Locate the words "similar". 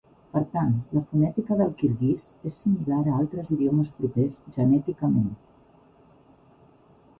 2.63-3.03